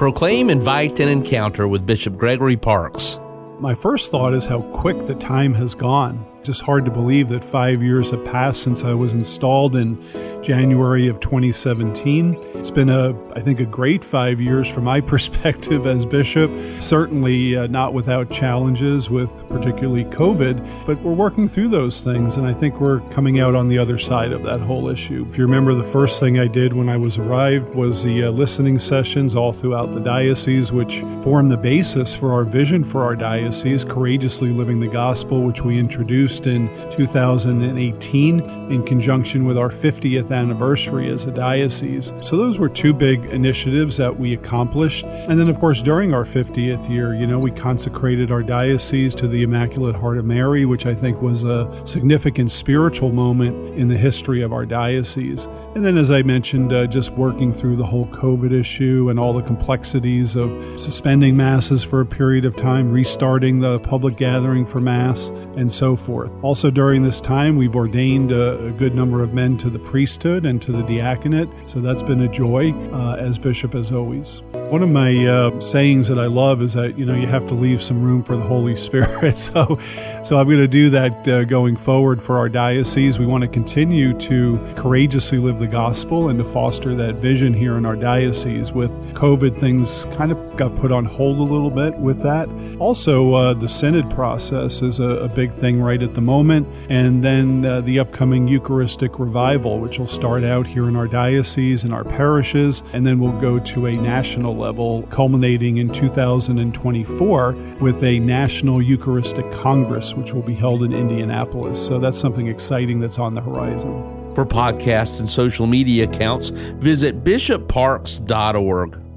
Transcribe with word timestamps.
Proclaim, 0.00 0.48
invite, 0.48 0.98
and 0.98 1.10
encounter 1.10 1.68
with 1.68 1.84
Bishop 1.84 2.16
Gregory 2.16 2.56
Parkes. 2.56 3.20
My 3.58 3.74
first 3.74 4.10
thought 4.10 4.32
is 4.32 4.46
how 4.46 4.62
quick 4.72 5.06
the 5.06 5.14
time 5.14 5.52
has 5.52 5.74
gone. 5.74 6.24
Just 6.42 6.62
hard 6.62 6.86
to 6.86 6.90
believe 6.90 7.28
that 7.28 7.44
five 7.44 7.82
years 7.82 8.10
have 8.10 8.24
passed 8.24 8.62
since 8.62 8.82
I 8.82 8.94
was 8.94 9.12
installed 9.12 9.76
in 9.76 10.02
January 10.42 11.08
of 11.08 11.20
2017. 11.20 12.36
It's 12.54 12.70
been 12.70 12.88
a, 12.88 13.14
I 13.34 13.40
think, 13.40 13.60
a 13.60 13.64
great 13.64 14.04
five 14.04 14.40
years 14.40 14.68
from 14.68 14.84
my 14.84 15.00
perspective 15.12 15.86
as 15.86 16.04
bishop. 16.04 16.50
Certainly 16.80 17.56
uh, 17.56 17.66
not 17.68 17.94
without 17.94 18.30
challenges 18.30 19.10
with 19.10 19.48
particularly 19.48 20.04
COVID, 20.06 20.86
but 20.86 21.00
we're 21.02 21.12
working 21.12 21.48
through 21.48 21.68
those 21.68 22.00
things, 22.00 22.36
and 22.36 22.46
I 22.46 22.52
think 22.52 22.80
we're 22.80 23.00
coming 23.10 23.40
out 23.40 23.54
on 23.54 23.68
the 23.68 23.78
other 23.78 23.98
side 23.98 24.32
of 24.32 24.42
that 24.42 24.60
whole 24.60 24.88
issue. 24.88 25.26
If 25.30 25.38
you 25.38 25.44
remember, 25.44 25.74
the 25.74 25.84
first 25.84 26.20
thing 26.20 26.38
I 26.38 26.46
did 26.46 26.72
when 26.72 26.88
I 26.88 26.96
was 26.96 27.18
arrived 27.18 27.74
was 27.74 28.02
the 28.02 28.24
uh, 28.24 28.30
listening 28.30 28.78
sessions 28.78 29.34
all 29.34 29.52
throughout 29.52 29.92
the 29.92 30.00
diocese, 30.00 30.72
which 30.72 31.00
form 31.22 31.48
the 31.48 31.56
basis 31.56 32.14
for 32.14 32.32
our 32.32 32.44
vision 32.44 32.84
for 32.84 33.04
our 33.04 33.16
diocese, 33.16 33.84
courageously 33.84 34.50
living 34.50 34.80
the 34.80 34.88
gospel, 34.88 35.42
which 35.42 35.62
we 35.62 35.78
introduced 35.78 36.00
introduced 36.00 36.46
in 36.46 36.68
2018 36.96 38.40
in 38.70 38.82
conjunction 38.84 39.44
with 39.44 39.58
our 39.58 39.68
50th 39.68 40.29
anniversary 40.32 41.08
as 41.08 41.24
a 41.26 41.30
diocese. 41.30 42.12
So 42.20 42.36
those 42.36 42.58
were 42.58 42.68
two 42.68 42.92
big 42.92 43.24
initiatives 43.26 43.96
that 43.96 44.18
we 44.18 44.34
accomplished. 44.34 45.04
And 45.04 45.38
then, 45.38 45.48
of 45.48 45.58
course, 45.58 45.82
during 45.82 46.14
our 46.14 46.24
50th 46.24 46.88
year, 46.88 47.14
you 47.14 47.26
know, 47.26 47.38
we 47.38 47.50
consecrated 47.50 48.30
our 48.30 48.42
diocese 48.42 49.14
to 49.16 49.28
the 49.28 49.42
Immaculate 49.42 49.96
Heart 49.96 50.18
of 50.18 50.24
Mary, 50.24 50.64
which 50.64 50.86
I 50.86 50.94
think 50.94 51.20
was 51.20 51.44
a 51.44 51.70
significant 51.86 52.50
spiritual 52.50 53.12
moment 53.12 53.78
in 53.78 53.88
the 53.88 53.96
history 53.96 54.42
of 54.42 54.52
our 54.52 54.66
diocese. 54.66 55.46
And 55.74 55.84
then, 55.84 55.96
as 55.96 56.10
I 56.10 56.22
mentioned, 56.22 56.72
uh, 56.72 56.86
just 56.86 57.12
working 57.12 57.52
through 57.52 57.76
the 57.76 57.86
whole 57.86 58.06
COVID 58.08 58.52
issue 58.52 59.08
and 59.10 59.18
all 59.18 59.32
the 59.32 59.42
complexities 59.42 60.36
of 60.36 60.50
suspending 60.78 61.36
masses 61.36 61.82
for 61.82 62.00
a 62.00 62.06
period 62.06 62.44
of 62.44 62.56
time, 62.56 62.90
restarting 62.90 63.60
the 63.60 63.78
public 63.80 64.16
gathering 64.16 64.66
for 64.66 64.80
Mass, 64.80 65.28
and 65.56 65.70
so 65.70 65.96
forth. 65.96 66.36
Also, 66.42 66.70
during 66.70 67.02
this 67.02 67.20
time, 67.20 67.56
we've 67.56 67.76
ordained 67.76 68.32
a, 68.32 68.66
a, 68.66 68.70
good 68.70 68.94
number 68.94 69.22
of 69.22 69.34
men 69.34 69.58
to 69.58 69.68
the 69.68 69.78
priesthood 70.20 70.44
and 70.44 70.60
to 70.60 70.72
the 70.72 70.82
diaconate, 70.82 71.48
so 71.66 71.80
that's 71.80 72.02
been 72.02 72.20
a 72.22 72.28
joy 72.28 72.72
uh, 72.92 73.16
as 73.16 73.38
bishop 73.38 73.74
as 73.74 73.92
always. 73.92 74.42
One 74.70 74.84
of 74.84 74.88
my 74.88 75.26
uh, 75.26 75.58
sayings 75.58 76.06
that 76.06 76.20
I 76.20 76.26
love 76.26 76.62
is 76.62 76.74
that 76.74 76.96
you 76.96 77.04
know 77.04 77.16
you 77.16 77.26
have 77.26 77.48
to 77.48 77.54
leave 77.54 77.82
some 77.82 78.04
room 78.04 78.22
for 78.22 78.36
the 78.36 78.44
Holy 78.44 78.76
Spirit. 78.76 79.36
So, 79.50 79.78
so 80.22 80.36
I'm 80.36 80.46
going 80.46 80.58
to 80.58 80.68
do 80.68 80.90
that 80.90 81.26
uh, 81.26 81.44
going 81.44 81.76
forward 81.76 82.22
for 82.22 82.36
our 82.36 82.48
diocese. 82.48 83.18
We 83.18 83.26
want 83.26 83.42
to 83.42 83.48
continue 83.48 84.16
to 84.18 84.74
courageously 84.76 85.38
live 85.38 85.58
the 85.58 85.66
gospel 85.66 86.28
and 86.28 86.38
to 86.38 86.44
foster 86.44 86.94
that 86.94 87.16
vision 87.16 87.52
here 87.52 87.76
in 87.78 87.86
our 87.86 87.96
diocese. 87.96 88.72
With 88.72 88.90
COVID, 89.14 89.58
things 89.58 90.04
kind 90.12 90.30
of 90.30 90.56
got 90.56 90.76
put 90.76 90.92
on 90.92 91.04
hold 91.04 91.38
a 91.38 91.42
little 91.42 91.70
bit 91.70 91.96
with 91.98 92.22
that. 92.22 92.48
Also, 92.78 93.32
uh, 93.32 93.54
the 93.54 93.68
synod 93.68 94.10
process 94.10 94.82
is 94.82 95.00
a, 95.00 95.04
a, 95.04 95.28
big 95.28 95.52
thing 95.52 95.80
right 95.80 96.02
at 96.02 96.14
the 96.14 96.20
moment, 96.20 96.68
and 96.90 97.24
then 97.24 97.64
uh, 97.64 97.80
the 97.80 97.98
upcoming 97.98 98.46
Eucharistic 98.46 99.18
revival, 99.18 99.80
which 99.80 99.98
will 99.98 100.06
start 100.06 100.44
out 100.44 100.66
here 100.66 100.86
in 100.86 100.96
our 100.96 101.08
diocese 101.08 101.82
and 101.82 101.94
our 101.94 102.04
parishes, 102.04 102.82
and 102.92 103.06
then 103.06 103.18
we'll 103.18 103.40
go 103.40 103.58
to 103.58 103.86
a 103.86 103.96
national 103.96 104.54
level, 104.60 105.02
culminating 105.10 105.78
in 105.78 105.90
2024 105.90 107.52
with 107.80 108.04
a 108.04 108.20
National 108.20 108.80
Eucharistic 108.80 109.50
Congress, 109.50 110.14
which 110.14 110.32
will 110.32 110.42
be 110.42 110.54
held 110.54 110.82
in 110.82 110.92
Indianapolis. 110.92 111.84
So 111.84 111.98
that's 111.98 112.18
something 112.18 112.46
exciting 112.46 113.00
that's 113.00 113.18
on 113.18 113.34
the 113.34 113.40
horizon. 113.40 114.20
For 114.34 114.46
podcasts 114.46 115.18
and 115.18 115.28
social 115.28 115.66
media 115.66 116.04
accounts, 116.04 116.50
visit 116.50 117.24
bishopparkes.org. 117.24 119.09